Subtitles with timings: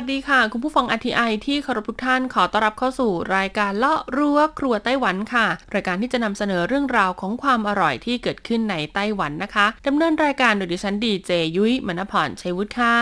[0.00, 12.98] วัสดีค่ะ คุณผู้ฟัง RTI ที่เคารพทุกท่านขอต้อนรับเข้าสู่รายการเลาะรั้วครัวไต้หวันค่ะ รายการที่จะนำเสนอเรื่องราวของความอร่อยที่เกิดขึ้นในไต้หวันนะคะดำเนินรายการโดยดิฉันดีเจยุ้ยมณพรชัยวุฒิค่ะ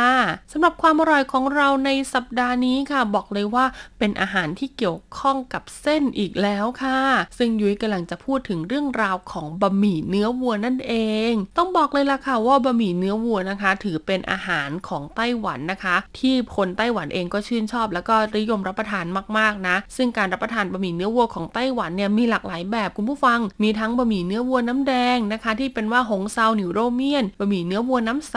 [0.52, 3.64] สำหรับความอร่อยของเราในสัปดาห์นี้ค่ะ บอกเลยว่า
[3.98, 7.00] เป็นอาหารที่เกี่ยวข้องกับเส้นอีกแล้วค่ะ
[7.38, 10.94] ซึ่งยุ้ยกำลังจะพูดถึงเรื่องราวของบะหมี่เนื้อวัวนั่นเอ
[11.30, 19.04] ง ต้องบอกเลยล่ะค่ะว่าบะหมี่เนื้อวัวนะคะ ถือเป็นอาหารของไต้หวันนะคะ ที่คนไต้ต้หวันเองก็ชื่นชอบ แล้วก็นิยมรับประทาน
[19.38, 28.36] มากๆนะ ซึ่งการรับประทานบะหมี่เนื้อวัวของไต้หวันเนี่ยมีหลากหลายแบบคุณผู้ฟัง มีทั้งบะหมี่เนื้อวัวน้ำแดงนะคะ ที่เป็นว่าหงซาวหนิวโรเมียนบะหมี่เนื้อวัวน้ำใส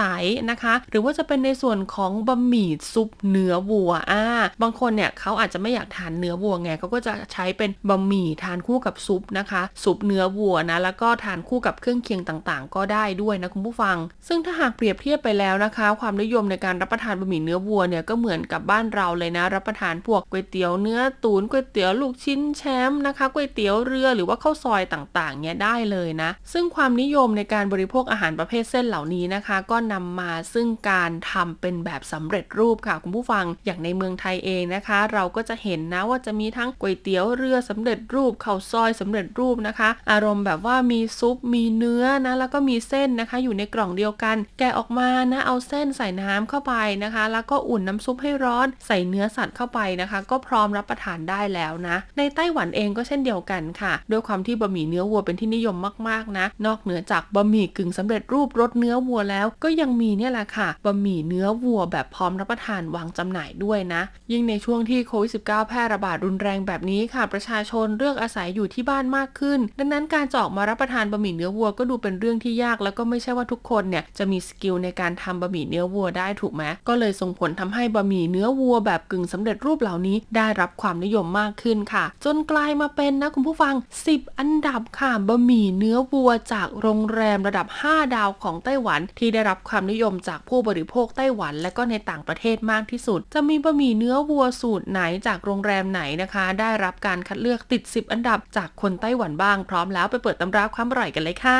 [0.52, 4.24] นะคะ หรือว่าจะเป็นในส่วนของบะหมี่ซุปเนื้อวัวอ่า
[4.62, 46.74] บางคนเนี่ยเขาอาจจะไม่อยากทานเนื้อวัวไงเขาก็จะใช้เป็นบะหมี่ทานคู่กับซุปนะคะ ซุปเนื้อวัวนะแล้วก็ทานคู่กับเครื่องเคียงต่างๆ ก็ได้ด้วยนะคุณผู้ฟัง ซึ่งถ้าหากเปรียบเทียบไปแล้วนะคะ ความนิยมในการรับประทานบะหมี่เนื้อวัวเนี่ยก็เหมือนกับบ้านเราเลยนะ รับประทานพวกก๋วยเตี๋ยวเนื้อตูนก๋วยเตี๋ยวลูกชิ้นแชมป์นะคะก๋วยเตี๋ยวเรือหรือว่าข้าวซอยต่างๆเนี่ยได้เลยนะ ซึ่งความนิยมในการบริโภคอาหารประเภทเส้นเหล่านี้นะคะ ก็นำมาซึ่งการทำเป็นแบบสำเร็จรูปค่ะคุณผู้ฟังอย่างในเมืองไทยเองนะคะ เราก็จะเห็นนะว่าจะมีทั้งก๋วยเตี๋ยวเรือสำเร็จรูปข้าวซอยสำเร็จรูปนะคะ อารมณ์แบบว่ามีซุปมีเนื้อนะแล้วก็มีเส้นนะคะ อยู่ในกล่องเดียวกัน แกะออกมานะเอาเส้นใส่น้ำเข้าไป
[47.04, 55.76] นะคะ แล้วก็อุ่นน้ำซุปให้ร้อน ใส่เนื้อสัตว์เข้าไปนะคะ ก็พร้อมรับประทานได้แล้วนะ ในไต้หวันเองก็เช่นเดียวกันค่ะ ด้วยความที่บะหมี่เนื้อวัวเป็นที่นิยม
[56.10, 83.74] มากๆนะ นอกเหนือจากบะหมี่กึ่งสำเร็จรูปรสเนื้อวัวแล้ว ก็ยังมีเนี่ยแหละค่ะบะหมี่เนื้อวัวแบบพร้อมรับประทานวางจำหน่ายด้วยนะ ยิ่งในช่วงที่โควิด -19 แพร่ระบาดรุนแรงแบบนี้ค่ะ ประชาชนเลือกอาศัยอยู่ที่บ้านมากขึ้น ดังนั้นการจะออกมารับประทานบะหมี่เนื้อวัวก็ดูเป็นเรื่องที่ยาก แล้วก็ไม่ใช่ว่าทุกคนเนี่ยจะมี skill ในการทำบะหมี่เนื้อวัวได้ถูกไหมก็เลยส่งผลทำให้บะหมี่ี่เนื้อวัวแบบกึ่งสำเร็จรูปเหล่านี้ได้รับความนิยมมากขึ้นค่ะ จนกลายมาเป็นนะคุณผู้ฟัง
[84.08, 101.60] 10 อันดับค่ะบะหมี่เนื้อวัวจากโรงแรมระดับ 5 ดาวของไต้หวัน ที่ได้รับความนิยมจากผู้บริโภคไต้หวัน และก็ในต่างประเทศมากที่สุด จะมีบะหมี่เนื้อวัวสูตรไหนจากโรงแรมไหนนะคะ ได้รับการคัดเลือกติด 10 อันดับจากคนไต้หวันบ้างพร้อมแล้วไปเปิดตำราความอร่อยกันเลยค่ะ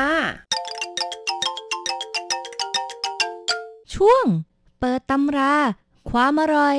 [3.96, 4.26] ช่วง
[4.80, 5.54] เปิดตำรา
[6.08, 6.78] ความอร่อย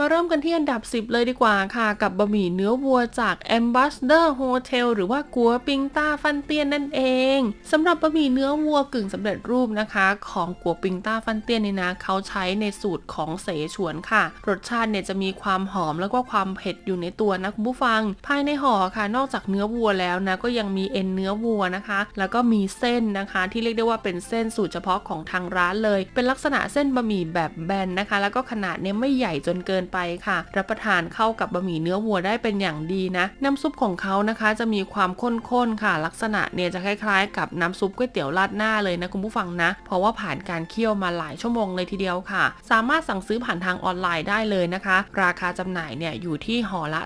[0.00, 7.02] มาเริ่มกันที่อันดับ 10 เลยดีกว่าค่ะ กับบะหมี่เนื้อวัวจาก Ambassador Hotel หรือว่ากัวปิงต้าฟันเตียนนั่นเอ
[7.36, 7.38] ง
[7.70, 44.96] สำหรับบะหมี่เนื้อวัวกึ่งสำเร็จรูปนะคะ ของกัวปิงต้าฟันเตียนนี่นะ เขาใช้ในสูตรของเสฉวนค่ะ รสชาติเนี่ยจะมีความหอมแล้วก็ความเผ็ดอยู่ในตัวนะคุณผู้ฟัง ภายในห่อค่ะ นอกจากเนื้อวัวแล้วนะก็ยังมีเอ็นเนื้อวัวนะคะ แล้วก็มีเส้นนะคะ ที่เรียกได้ว่าเป็นเส้นสูตรเฉพาะของทางร้านเลย เป็นลักษณะเส้นบะหมี่แบบแบนนะคะ แล้วก็ขนาดเนี่ยไม่ใหญ่จนเกินไปค่ะ รับประทานเข้ากับบะหมี่เนื้อวัวได้เป็นอย่างดีนะ น้ำซุปของเขานะคะจะมีความข้นๆค่ะ ลักษณะเนี่ยจะคล้ายๆ กับน้ำซุปก๋วยเตี๋ยวราดหน้าเลยนะคุณผู้ฟังนะ เพราะว่าผ่านการเคี่ยวมาหลายชั่วโมงเลยทีเดียวค่ะ สามารถสั่งซื้อผ่านทางออนไลน์ได้เลยนะคะ
[45.22, 47.00] ราคาจำหน่ายเนี่ยอยู่ที่ห่อละ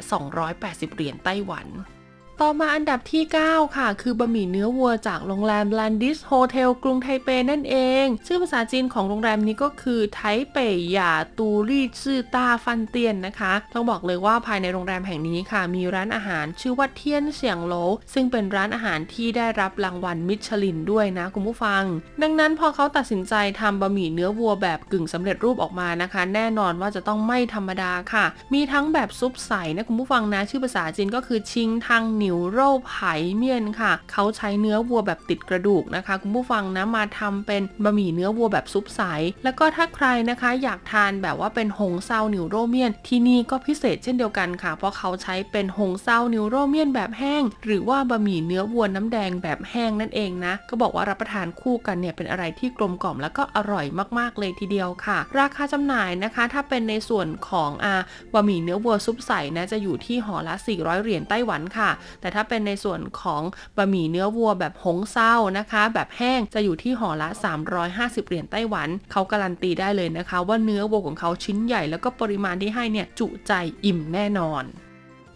[0.45, 1.66] 280 เหรียญไต้หวัน
[2.43, 10.21] ต่อมาอันดับที่ 9 ค่ะ คือบะหมี่เนื้อวัวจากโรงแรม Landis Hotel กรุงไทเปนั่นเอง ชื่อภาษาจีนของโรงแรมนี้ก็คือไท
[10.53, 10.56] เป
[10.93, 17.75] หยาตูรี่ชื่อตาฟันเตียนนะคะ ต้องบอกเลยว่าภายในโรงแรมแห่งนี้ค่ะ มีร้านอาหารชื่อว่าเทียนเสียงโหล
[18.15, 21.83] ซึ่งเป็นร้านอาหารที่ได้รับรางวัลมิชลินด้วยนะคุณผู้ฟัง
[22.22, 39.00] ดังนั้นพอเขาตัดสินใจทำบะหมี่เนื้อวัวแบบกึ่งสำเร็จรูปออกมานะคะ แน่นอนว่าจะต้องไม่ธรรมดาค่ะ มีทั้งแบบซุปใสนะคุณผู้ฟังนะชื่อภาษาจีนก็คือชิงทังหนิวโร่ไผ่เมียนค่ะ เขาใช้เนื้อวัวแบบติดกระดูกนะคะ คุณผู้ฟังนะมาทำเป็นบะหมี่เนื้อวัวแบบซุปใส
[39.44, 53.86] แล้วก็ถ้าใครนะคะอยากทานแบบว่าเป็นหงซาวหนิวโรเมียน ที่นี่ก็พิเศษเช่นเดียวกันค่ะ เพราะเขาใช้เป็นหงซาวหนิวโรเมียนแบบแห้ง หรือว่าบะหมี่เนื้อวัวน้ำแดงแบบแห้งนั่นเองนะ ก็บอกว่ารับประทานคู่กันเนี่ยเป็นอะไรที่กลมกล่อมแล้วก็อร่อย
[54.18, 57.94] มากๆเลยทีเดียวค่ะ ราคาจำหน่ายนะคะ ถ้าเป็นในส่วนของอา
[58.34, 61.91] บะหมี่เนื้อวัวซุปใสนะจะอยู่ที่ห่อละ 400 เหรียญไต้หวันค่ะ
[62.21, 63.43] แต่ถ้าเป็นในส่วนของ
[63.77, 67.28] บะหมี่เนื้อวัวแบบหงเศร้านะคะ แบบแห้งจะอยู่ที่ห่อละ
[67.78, 73.53] 350 เหรียญไต้หวัน เขาการันตีได้เลยนะคะ ว่าเนื้อวัวของเขาชิ้นใหญ่แล้วก็ปริมาณที่ให้เนี่ยจุใจ
[73.84, 74.65] อิ่มแน่นอน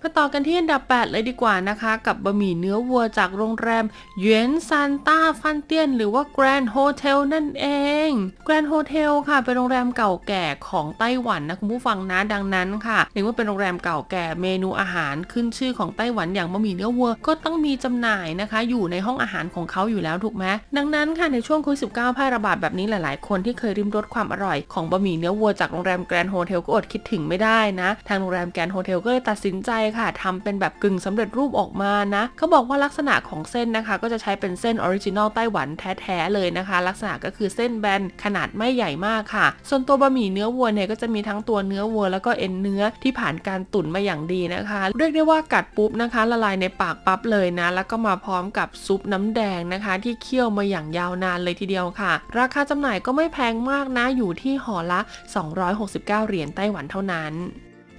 [0.02, 3.84] มาต่อกันที่อันดับ 8 เลยดีกว่านะคะ กับบะหมี่เนื้อวัวจากโรงแรม
[4.20, 7.66] เยนซานต้าฟันเตียน หรือว่า Grand Hotel นั่นเอ
[8.08, 8.10] ง
[8.46, 20.44] Grand Hotel ค่ะ เป็นโรงแรมเก่าแก่ของไต้หวันนะคุณผู้ฟังนะดังนั้นค่ะเนื่องว่าเป็นโรงแรมเก่าแก่เมนูอาหารขึ้นชื่อของไต้หวันอย่างบะหมี่เนื้อวัวก็ต้องมีจำหน่ายนะคะ อยู่ในห้องอาหารของเขาอยู่แล้วถูกไหม
[20.76, 46.20] ดังนั้นค่ะในช่วงโควิด19แพร่ระบาดแบบนี้หลาย ๆ คนที่เคยลิ้มรสความอร่อยของบะหมี่เนื้อวัวจากโรงแรม Grand Hotel ก็อดคิดถึงไม่ได้นะ ทางโรงแรม Grand Hotel ก็เลยตัดสินใจค่ะทำเป็นแบบกึ่งสำเร็จรูปออกมานะเขาบอกว่าลักษณะของเส้นนะคะ ก็จะใช้เป็นเส้น original ไต้หวันแท้ๆเลยนะคะ ลักษณะก็คือเส้นแบนขนาดไม่ใหญ่มากค่ะ ส่วนตัวบะหมี่เนื้อวัวเนี่ยก็จะมีทั้งตัวเนื้อวัวแล้วก็เอ็นเนื้อที่ผ่านการตุ๋นมาอย่างดีนะคะ เรียกได้ว่ากัดปุ๊บนะคะ
[46.30, 55.00] ละลายในปากปั๊บเลยนะ แล้วก็มาพร้อมกับซุปน้ำแดงนะคะ ที่เคี่ยวมาอย่างยาวนานเลยทีเดียวค่ะ ราคาจำหน่ายก็ไม่แพงมากนะอยู่ที่ห่อละ
[55.64, 57.34] 269 เหรียญไต้หวันเท่านั้น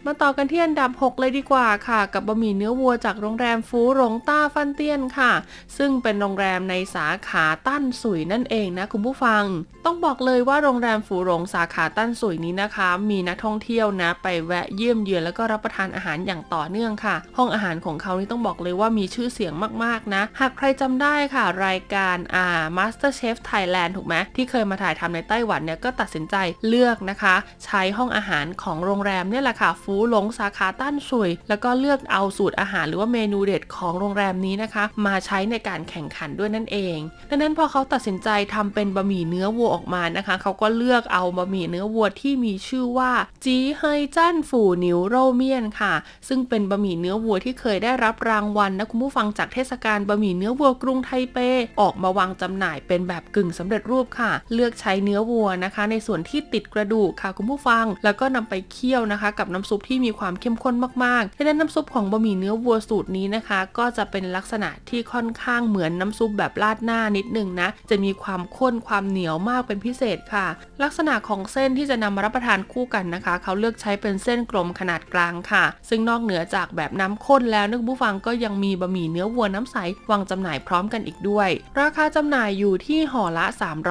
[0.05, 5.31] มาต่อกันที่อันดับ 6 เลยดีกว่าค่ะ กับบะหมี่เนื้อวัวจากโรงแรมฟูหลงต้าฟันเตียนค่ะ
[5.77, 9.43] ซึ่งเป็นโรงแรมในสาขาตั้นสุยนั่นเองนะคุณผู้ฟัง
[9.85, 19.53] ต้องบอกเลยว่าโรงแรมฟูหลงสาขาตั้นสุยนี้นะคะ มีนักท่องเที่ยวนะ ไปแวะเยี่ยมเยือนแล้วก็รับประทานอาหารอย่างต่อเนื่องค่ะ ห้องอาหารของเขานี่ต้องบอกเลยว่ามีชื่อเสียง
[19.83, 26.35] มากๆนะ หากใครจำได้ค่ะ รายการอ่า Master Chef Thailand ถูกไหมที่เคยมาถ่ายทำในไต้หวันเนี่ยก็ตัดสินใจ
[26.67, 27.35] เลือกนะคะ
[27.65, 36.97] ใช้ห้องอาหารของโรงแรมเนี่ยแหละค่ะฟูหลงสาขาต้านชุย แล้วก็เลือกเอาสูตรอาหารหรือว่าเมนูเด็ดของโรงแรมนี้นะคะ มาใช้ในการแข่งขันด้วยนั่นเอง
[37.29, 43.11] ดังนั้นพอเขาตัดสินใจทำเป็นบะหมี่เนื้อวัวออกมานะคะ เขาก็เลือกเอาบะหมี่เนื้อวัวที่มีชื่อว่า
[43.45, 45.93] จีเฮยจั่นฝูนิวโรเมียนค่ะ
[46.27, 51.37] ซึ่งเป็นบะหมี่เนื้อวัวที่เคยได้รับรางวัลนะคุณผู้ฟังจากเทศกาลบะหมี่เนื้อวัวกรุงไทเป
[51.81, 70.47] ออกมาวางจำหน่ายเป็นแบบกึ่งสำเร็จรูปค่ะ เลือกใช้เนื้อวัวนะคะ ในส่วนที่ติดกระดูกค่ะคุณผู้ฟัง แล้วก็นำไปเคี่ยวนะคะ กับน้ำซุปที่มีความเข้มข้นมากๆดังนั้นน้ำซุปของบะหมี่เนื้อวัวสูตรนี้นะคะ ก็จะเป็นลักษณะที่ค่อนข้างเหมือนน้ำซุปแบบราดหน้านิดนึงนะ จะมีความข้นความเหนียวมากเป็นพิเศษค่ะ
[70.83, 79.75] ลักษณะของเส้นที่จะนำมารับประทานคู่กันนะคะ เขาเลือกใช้เป็นเส้นกลมขนาดกลางค่ะ ซึ่งนอกเหนือจากแบบน้ำข้นแล้วนึกผู้ฟังก็ยังมีบะหมี่เนื้อวัวน้ำใส
[80.11, 81.49] วางจำหน่ายพร้อมกันอีกด้วย
[81.79, 83.45] ราคาจำหน่ายอยู่ที่ห่อละ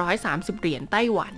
[0.09, 1.35] 330 เหรียญไต้หวัน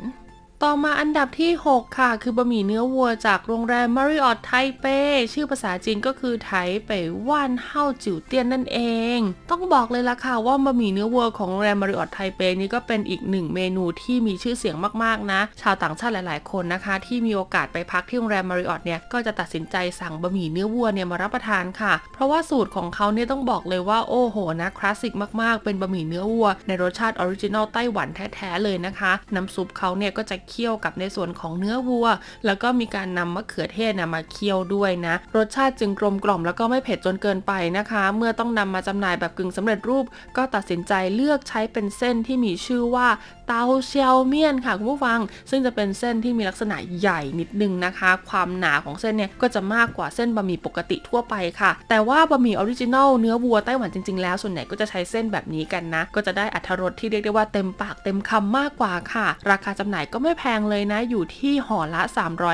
[0.65, 4.85] ต่อมาอันดับที่ 6 ค่ะ คือบะหมี่เนื้อวัวจากโรงแรมมาริออตไทเป
[5.33, 6.51] ชื่อภาษาจีนก็คือไท
[6.85, 6.91] เป
[7.27, 8.79] ว่านเฮาจิ๋วเตี้ยนนั่นเอ
[9.17, 9.19] ง
[9.51, 32.07] ต้องบอกเลยล่ะค่ะว่าบะหมี่เนื้อวัวของโรงแรมมาริออตไทเปนี้ก็เป็นอีกหนึ่งเมนูที่มีชื่อเสียงมากๆนะ ชาวต่างชาติหลาย ๆ คนนะคะ ที่มีโอกาสไปพักที่โรงแรมมาริออตเนี่ยก็จะตัดสินใจสั่งบะหมี่เนื้อวัวเนี่ยมารับประทานค่ะ เพราะว่าสูตรของเขาเนี่ยต้องบอกเลยว่าโอ้โหนะคลาสสิกมากๆ เป็นบะหมี่เนื้อวัวในรสชาติ original ไต้หวันแท้ๆเลยนะคะ น้ำซุปเขาเนี่ยก็จะเคี่ยวกับในส่วนของเนื้อวัว
[32.45, 40.06] แล้วก็มีการนำมะเขือเทศนะมาเคี่ยวด้วยนะ รสชาติจึงกลมกล่อมแล้วก็ไม่เผ็ดจนเกินไปนะคะ เมื่อต้องนำมาจำหน่ายแบบกึ่งสำเร็จรูป
[40.38, 43.07] ก็ตัดสินใจเลือกใช้เป็นเส้นที่มีชื่อว่า
[43.53, 45.19] 刀削麵 ค่ะคุณผู้ฟัง
[45.50, 62.02] ซึ่งจะเป็นเส้นที่มีลักษณะใหญ่นิดนึงนะคะ ความหนาของเส้นเนี่ยก็จะมากกว่าเส้นบะหมี่ปกติทั่วไปค่ะ แต่ว่าบะหมี่ original เนื้อวัวไต้หวันจริงๆแล้วส่วนใหญ่ก็จะใช้เส้นแบบนี้กันนะ ก็จะได้อรรถรสที่เรียกได้ว่าเต็มปากเต็มคำมากกว่าค่ะ ราคาจำหน่ายก็ไม่แพงเลยนะอยู่ที่ห่อละ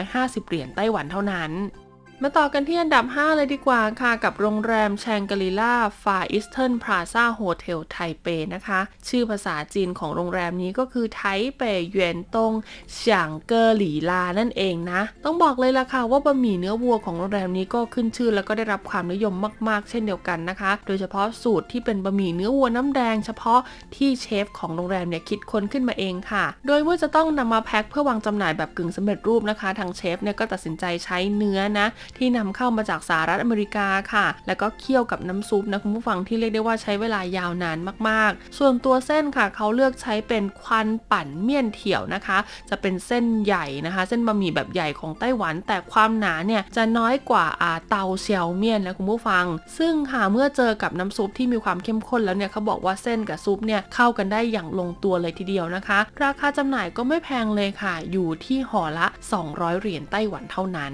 [0.04, 1.52] 350 เหรียญไต้หวันเท่านั้น
[2.24, 11.24] มาต่อกันที่อันดับ 5 เลยดีกว่าค่ะ กับโรงแรม Shangri-La Far Eastern Plaza Hotel ไทเปนะคะ ชื่อภาษาจีนของโรงแรมนี้ก็คือ台
[11.58, 12.54] 北遠東
[12.94, 19.34] 香格里拉 นั่นเองนะ ต้องบอกเลยล่ะค่ะว่าบะหมี่เนื้อวัวของโรงแรมนี้ก็ขึ้นชื่อแล้วก็ได้รับความนิยม
[19.68, 23.60] มาก ๆ เช่นเดียวกันนะคะ โดยเฉพาะสูตรที่เป็นบะหมี่เนื้อวัวน้ำแดง เฉพาะ
[23.96, 37.78] ที่เชฟของโรงแรมเนี่ยคิดค้นขึ้นมาเองค่ะ โดยเมื่อจะต้องนำมาแพ็คเพื่อวางจำหน่ายแบบกึ่งสำเร็จรูปนะคะ ทางเชฟเนี่ยก็ตัดสินใจใช้เนื้อนะที่นำเข้ามาจากสหรัฐอเมริกาค่ะ แล้วก็เคี่ยวกับน้ำซุปนะคุณผู้ฟังที่เรียกได้ว่าใช้เวลายาวนาน
[38.10, 42.38] มากๆ ส่วนตัวเส้นค่ะเขาเลือกใช้เป็นควันปั่นเมี่ยนเถี่ยวนะคะ
[42.70, 49.46] จะเป็นเส้นใหญ่นะคะ เส้นบะหมี่แบบใหญ่ของไต้หวัน แต่ความหนาเนี่ยจะน้อยกว่าอาเตาเซียวเมี่ยนนะคุณผู้ฟัง
[49.78, 59.08] ซึ่งค่ะเมื่อเจอกับน้ำซุปที่มีความเข้มข้นแล้วเนี่ยเขาบอกว่าเส้นกับซุปเนี่ยเข้ากันได้อย่างลงตัวเลยทีเดียวนะคะ ราคาจำหน่ายก็ไม่แพงเลยค่ะ อยู่ที่ห่อละ
[59.44, 60.94] 200 เหรียญไต้หวันเท่านั้น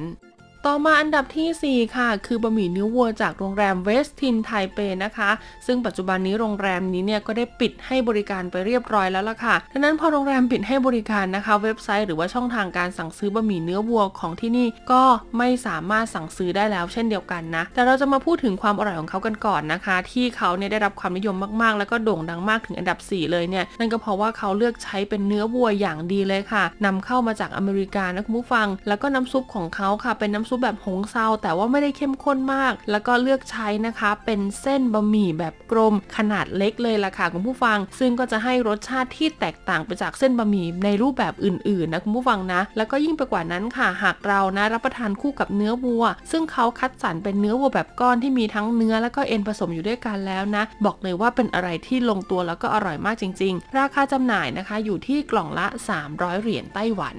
[0.68, 5.30] ต่อมาอันดับทีสี่ 4 ค่ะ คือบะหมี่เนื้อวัวจากโรงแรมเวสทินไทเปนะคะ
[5.66, 15.04] ซึ่งปัจจุบันนี้โรงแรมนี้เนี่ยก็ได้ปิดให้บริการไปเรียบร้อยแล้วล่ะค่ะ ดังนั้นพอโรงแรมปิดให้บริการนะคะ เว็บไซต์หรือว่าช่องทางการสั่งซื้อบะหมี่เนื้อวัวของที่นี่ก็
[15.38, 55.68] ไม่สามารถสั่งซื้อได้แล้วเช่นเดียวกันนะ แต่เราจะมาพูดถึงความอร่อยของเขากันก่อนนะคะ ที่เขาเนี่ยได้รับความนิยมมากๆ แล้วก็โด่งดังมากถึงอันดับ 4 เลยเนี่ย นั่นก็เพราะว่าเขาเลือกใช้เป็นเนื้อวัวอย่างดีเลยค่ะนำเข้ามาจากอเมริกานะคุณผู้ฟัง แล้วก็น้ำซุปของเขาค่ะเป็นน้ำซุปแบบหงเซาแต่ว่าไม่ได้เข้มข้นมาก แล้วก็เลือกใช้นะคะเป็นเส้นบะหมี่แบบกลมขนาดเล็กเลยล่ะค่ะคุณผู้ฟัง ซึ่งก็จะให้รสชาติที่แตกต่างไปจากเส้นบะหมี่ในรูปแบบอื่นๆนะคุณผู้ฟังนะ แล้วก็ยิ่งไปกว่านั้นค่ะหากเรานะรับประทานคู่กับเนื้อวัว ซึ่งเขาคัดสรรเป็นเนื้อวัวแบบก้อนที่มีทั้งเนื้อแล้วก็เอ็นผสมอยู่ด้วยกันแล้วนะ บอกเลยว่าเป็นอะไรที่ลงตัวแล้วก็อร่อยมากจริง ๆ ราคาจำหน่ายนะคะอยู่ที่กล่องละ
[56.00, 57.18] 300 เหรียญไต้หวัน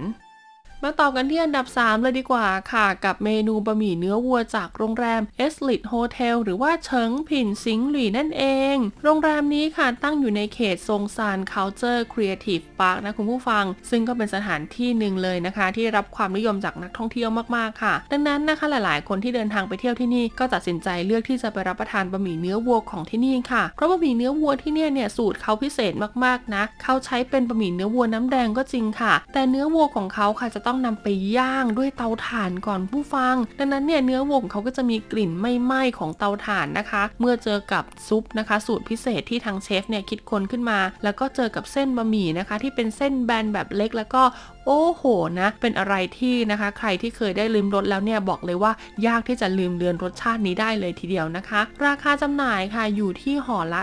[0.82, 25.92] มาต่อกันที่อันดับ 3 เลยดีกว่าค่ะ กับเมนูบะหมี่เนื้อวัวจากโรงแรมเอสลิทโฮเทลหรือว่าเฉิงผินสิงหลี่นั่นเอง โรงแรมนี้ค่ะตั้งอยู่ในเขตซงซาน Cultural Creative Park นะคุณผู้ฟัง ซึ่งก็เป็นสถานที่หนึ่งเลยนะคะ ที่รับความนิยมจากนักท่องเที่ยวมากๆค่ะ ดังนั้นนะคะหลายๆ คนที่เดินทางไปเที่ยวที่นี่ก็ตัดสินใจเลือกที่จะไปรับประทานบะหมี่เนื้อวัวของที่นี่ค่ะเพราะบะหมี่เนื้อวัวที่เนี่ยเนี่ยสูตรเขาพิเศษ
[26.24, 44.22] มากๆนะเขาใช้เป็นบะหมี่เนื้อวัวน้ำแดงก็จริงค่ะ แต่เนื้อวัวของเขาค่ะจะต้ององนำไปย่างด้วยเตาถ่านก่อนผู้ฟัง ดังนั้นเนี่ยเนื้อวัวของเขาก็จะมีกลิ่นไม่ไหม้ของเตาถ่านนะคะ เมื่อเจอกับซุปนะคะ สูตรพิเศษที่ทางเชฟเนี่ยคิดค้นขึ้นมา แล้วก็เจอกับเส้นบะหมี่นะคะ ที่เป็นเส้นแบนแบบเล็กแล้วก็
[44.66, 45.02] โอ้โห
[45.40, 48.72] นะ เป็นอะไรที่นะคะ ใครที่เคยได้ลืมรสแล้วเนี่ยบอกเลยว่า
[49.06, 53.80] ยากที่จะลืมเลือนรสชาตินี้ได้เลยทีเดียวนะคะ ราคาจำหน่ายค่ะอยู่ที่ห่อละ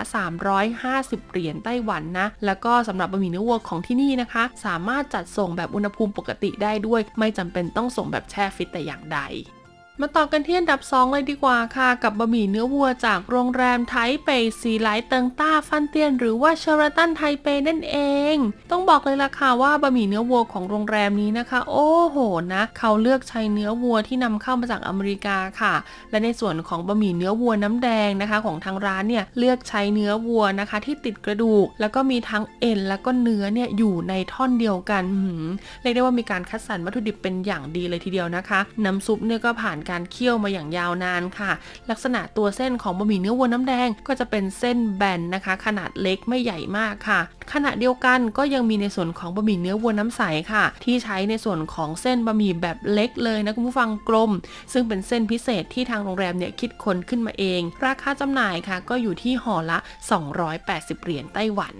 [0.64, 9.20] 350 เหรียญไต้หวันนะ แล้วก็สำหรับบะหมี่เนื้อวัวของที่นี่นะคะ สามารถจัดส่งแบบอุณหภูมิปกติได้ด้วย ไม่จำเป็นต้องส่งแบบแช่ฟิตแต่อย่างใด
[10.04, 13.94] มาต่อกันที่อันดับ 2 เลยดีกว่าค่ะ กับบะหมี่เนื้อวัวจากโรงแรมไท
[14.24, 14.28] 北
[14.60, 17.96] 喜來登大飯店 หรือว่า Sheraton ไทเปนั่นเอ
[18.32, 18.36] ง
[18.70, 22.16] ต้องบอกเลยล่ะค่ะว่าบะหมี่เนื้อวัวของโรงแรมนี้นะคะ โอ้โห
[22.54, 25.74] นะเขาเลือกใช้เนื้อวัวที่นำเข้ามาจากอเมริกาค่ะ
[26.10, 35.02] และในส่วนของบะหมี่เนื้อวัวน้ำแดงนะคะ ของทางร้านเนี่ยเลือกใช้เนื้อวัวนะคะ ที่ติดกระดูก แล้วก็มีทั้งเอ็นแล้วก็เนื้อเนี่ยอยู่ในท่อนเดียวกัน
[35.82, 41.50] เรียกได้ว่ามีการคัดสรรวัตถุดิบเป็นอย่างดีเลยทีเดียวนะคะ น้ำซุปเนี่ยก็ผ่านการการเคี่ยวมาอย่างยาวนานค่ะ
[41.90, 47.20] ลักษณะตัวเส้นของบะหมี่เนื้อวัวน้ำแดงก็จะเป็นเส้นแบนนะคะ ขนาดเล็กไม่ใหญ่มากค่ะ
[47.52, 50.22] ขณะเดียวกันก็ยังมีในส่วนของบะหมี่เนื้อวัวน้ำใส
[50.52, 54.30] ค่ะ ที่ใช้ในส่วนของเส้นบะหมี่แบบเล็กเลยนะคุณผู้ฟังกลม
[54.72, 59.78] ซึ่งเป็นเส้นพิเศษที่ทางโรงแรมเนี่ยคิดค้นขึ้นมาเอง ราคาจำหน่ายค่ะ ก็อยู่ที่ห่อละ
[60.42, 61.76] 280 เหรียญไต้หวัน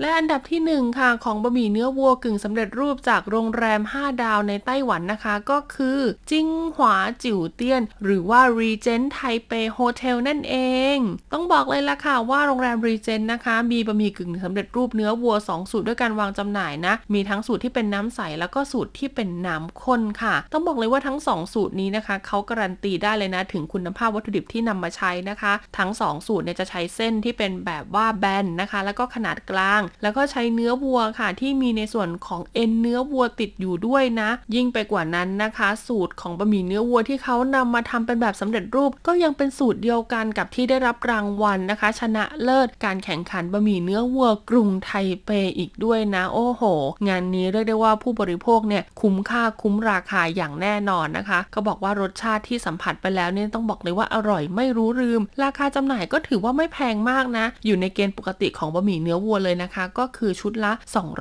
[0.00, 10.56] และอันดับที่ 1 ค่ะของบะหมี่เนื้อวัวกึ่งสำเร็จรูปจากโรงแรม 5 ดาวในไต้หวันนะคะ ก็คือ จิงหวาจิ๋วเตี้ยน หรือว่า Regent Taipei Hotel นั่นเอ
[10.94, 10.96] ง
[11.32, 34.30] ต้องบอกเลยละค่ะว่าโรงแรม Regent นะคะ มีบะหมี่กึ่งสำเร็จรูปเนื้อวัว 2 สูตรด้วยการวางจำหน่ายนะ มีทั้งสูตรที่เป็นน้ำใสแล้วก็สูตรที่เป็นน้ำข้นค่ะ ต้องบอกเลยว่าทั้ง 2 สูตรนี้นะคะเขาการันตีได้เลยนะถึงคุณภาพวัตถุดิบที่นำมาใช้นะคะ ทั้ง 2 สูตรเนี่ยจะใช้เส้นที่เป็นแบบว่าแบนนะคะ แล้วก็ขนาดกลางแล้วก็ใช้เนื้อวัวค่ะ ที่มีในส่วนของเอ็นเนื้อวัวติดอยู่ด้วยนะ
[34.54, 44.90] ยิ่งไปกว่านั้นนะคะ สูตรของบะหมี่เนื้อวัวที่เขานำมาทำเป็นแบบสำเร็จรูป ก็ยังเป็นสูตรเดียวกันกับที่ได้รับรางวัลนะคะ ชนะเลิศการแข่งขันบะหมี่เนื้อวัวกรุงไท
[45.24, 46.62] เปอีกด้วยนะ โอ้โห
[47.08, 60.72] งานนี้เรียกได้ว่าผู้บริโภคเนี่ยคุ้มค่าคุ้มราคาอย่างแน่นอนนะคะ ก็บอกว่ารสชาติที่สัมผัสไปแล้วเนี่ยต้องบอกเลยว่าอร่อยไม่รู้ลืม ราคาจำหน่ายก็ถือว่าไม่แพงมากนะ อยู่ในเกณฑ์ปกติของบะหมี่เนื้อวัวเลยนะคะก็คือชุดละ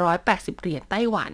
[0.06, 1.34] 280 เหรียญไต้หวัน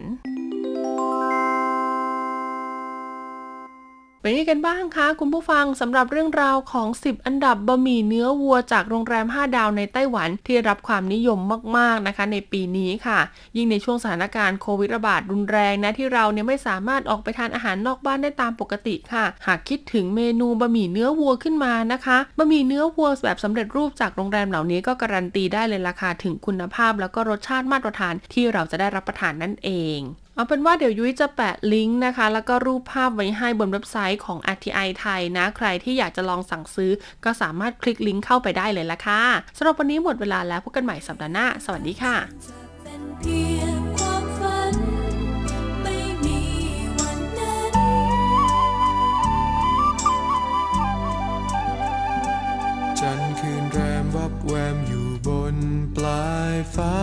[4.26, 11.40] เป็นยังไงกันบ้างคะ คุณผู้ฟังสำหรับเรื่องราวของ 10 อันดับบะหมี่เนื้อวัวจากโรงแรม 5 ดาวในไต้หวันที่รับความนิยม
[11.78, 13.20] มากๆนะคะ ในปีนี้ค่ะ
[13.58, 30.02] ยิ่งในช่วงสถานการณ์โควิดระบาดรุนแรงนะที่เราเนี่ยไม่สามารถออกไปทานอาหารนอกบ้านได้ตามปกติค่ะ หากคิดถึงเมนูบะหมี่เนื้อวัวขึ้นมานะคะบะหมี่เนื้อวัวแบบสำเร็จรูปจากโรงแรมเหล่านี้ก็การันตีได้เลยราคาถึงคุณภาพ แล้วก็รสชาติมาตรฐานที่เราจะได้รับประทานนั่นเอง
[30.38, 36.92] เอาเป็นว่าเดี๋ยวยุ้ยจะแปะลิงก์นะคะ แล้วก็รูปภาพไว้ให้บนเว็บไซต์ของ RTI ไทยนะ ใครที่อยากจะลองสั่งซื้อ
[37.26, 39.24] ก็สามารถคลิกลิงก์เข้าไปได้เลยละค่ะ
[39.58, 42.16] สำหรับวันนี้หมดเวลาแล้วพบกันใหม่สัปดาห์หน้า สวัสดีค่ะ
[53.00, 55.56] จันคืนแรมวับแวมอยู่บน
[55.96, 56.96] ปลายฟ้า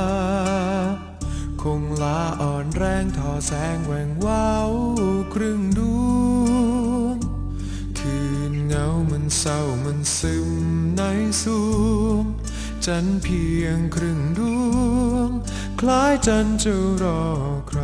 [1.62, 4.73] คงลาอ่อนแรงทอแสงแหวงว้าว
[5.35, 6.02] ครึ่งดว
[7.16, 7.19] ง
[9.40, 10.50] เศร้ามันซึม
[10.97, 11.02] ใน
[11.42, 12.25] สวง
[12.87, 14.40] จันเพียงครึ่งด
[15.11, 15.31] วง
[15.81, 17.23] คล้ายจันจะรอ
[17.69, 17.83] ใคร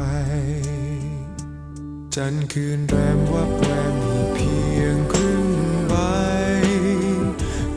[2.14, 5.47] จันคืนแรมวับแวมมีเพียงครึ่ง
[5.88, 5.94] ใบ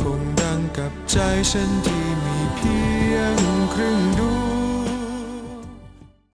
[0.01, 1.17] คงดังกับใจ
[1.51, 2.77] ฉันที่มีเพี
[3.13, 3.38] ยง
[3.74, 4.22] ครึ่งด